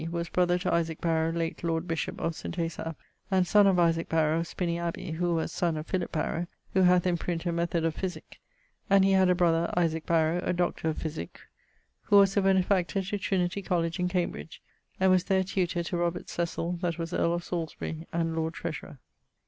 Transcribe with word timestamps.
was 0.09 0.29
brother 0.29 0.57
to 0.57 0.73
Isaac 0.73 0.99
Barrow 0.99 1.31
late 1.31 1.63
lord 1.63 1.87
bishop 1.87 2.19
of 2.19 2.33
St. 2.33 2.57
Asaph, 2.57 2.95
and 3.29 3.45
sonne 3.45 3.67
of 3.67 3.77
Isaac 3.77 4.09
Barrow 4.09 4.39
of 4.39 4.47
Spiney 4.47 4.79
Abbey, 4.79 5.11
who 5.11 5.35
was 5.35 5.51
sonne 5.51 5.77
of 5.77 5.85
Philip 5.85 6.11
Barrow, 6.11 6.47
who 6.73 6.81
hath 6.81 7.05
in 7.05 7.17
print 7.19 7.45
a 7.45 7.51
method 7.51 7.85
of 7.85 7.93
Physick, 7.93 8.39
and 8.89 9.05
he 9.05 9.11
had 9.11 9.29
a 9.29 9.35
brother 9.35 9.71
Isaac 9.77 10.07
Barrow, 10.07 10.39
a 10.43 10.53
Dr. 10.53 10.89
of 10.89 10.97
Physick, 10.97 11.39
who 12.05 12.17
was 12.17 12.35
a 12.35 12.41
benefactor 12.41 13.03
to 13.03 13.17
Trinity 13.19 13.61
Colledge 13.61 13.99
in 13.99 14.07
Cambridge, 14.07 14.63
and 14.99 15.11
was 15.11 15.25
there 15.25 15.43
tutor 15.43 15.83
to 15.83 15.97
Robert 15.97 16.29
Cecill 16.29 16.79
that 16.81 16.97
was 16.97 17.13
earle 17.13 17.35
of 17.35 17.43
Salisbury 17.43 18.07
and 18.11 18.35
Lord 18.35 18.55
Treasurer. 18.55 18.97